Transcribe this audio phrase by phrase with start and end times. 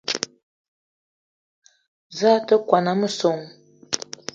[2.17, 3.43] Za a te kwuan a messong?